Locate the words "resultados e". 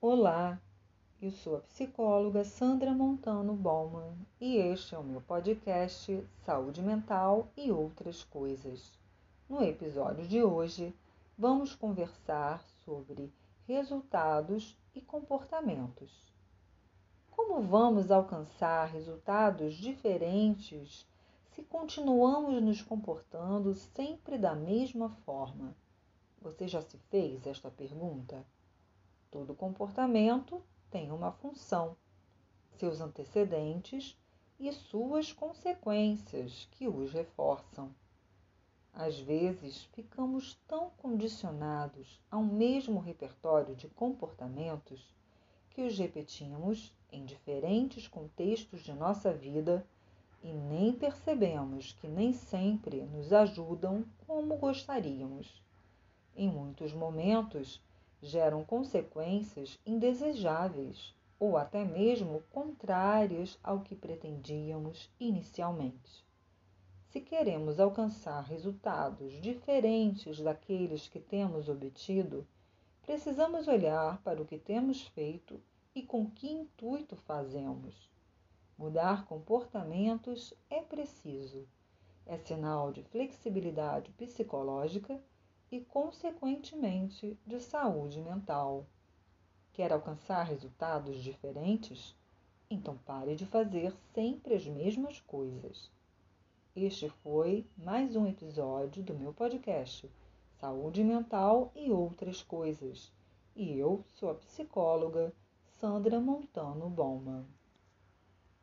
13.66-15.00